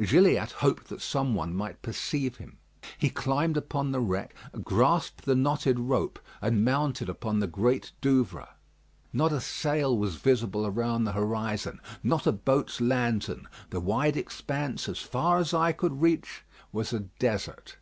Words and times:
Gilliatt 0.00 0.52
hoped 0.64 0.88
that 0.88 1.02
some 1.02 1.34
one 1.34 1.54
might 1.54 1.82
perceive 1.82 2.36
him. 2.38 2.56
He 2.96 3.10
climbed 3.10 3.58
upon 3.58 3.92
the 3.92 4.00
wreck, 4.00 4.34
grasped 4.64 5.26
the 5.26 5.34
knotted 5.34 5.78
rope, 5.78 6.18
and 6.40 6.64
mounted 6.64 7.10
upon 7.10 7.40
the 7.40 7.46
Great 7.46 7.92
Douvre. 8.00 8.48
Not 9.12 9.32
a 9.34 9.40
sail 9.42 9.94
was 9.94 10.16
visible 10.16 10.66
around 10.66 11.04
the 11.04 11.12
horizon; 11.12 11.78
not 12.02 12.26
a 12.26 12.32
boat's 12.32 12.80
lantern. 12.80 13.48
The 13.68 13.80
wide 13.80 14.16
expanse, 14.16 14.88
as 14.88 15.00
far 15.00 15.36
as 15.38 15.52
eye 15.52 15.72
could 15.72 16.00
reach, 16.00 16.42
was 16.72 16.94
a 16.94 17.00
desert. 17.00 17.76